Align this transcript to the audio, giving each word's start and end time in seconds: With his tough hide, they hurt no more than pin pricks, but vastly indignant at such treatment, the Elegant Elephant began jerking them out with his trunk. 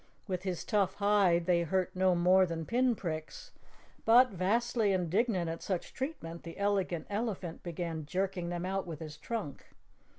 With 0.27 0.41
his 0.41 0.63
tough 0.63 0.95
hide, 0.95 1.45
they 1.45 1.61
hurt 1.61 1.95
no 1.95 2.15
more 2.15 2.47
than 2.47 2.65
pin 2.65 2.95
pricks, 2.95 3.51
but 4.03 4.31
vastly 4.31 4.93
indignant 4.93 5.47
at 5.47 5.61
such 5.61 5.93
treatment, 5.93 6.41
the 6.41 6.57
Elegant 6.57 7.05
Elephant 7.07 7.61
began 7.61 8.07
jerking 8.07 8.49
them 8.49 8.65
out 8.65 8.87
with 8.87 8.99
his 8.99 9.15
trunk. 9.15 9.63